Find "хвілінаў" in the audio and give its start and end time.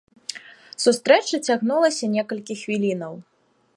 2.63-3.13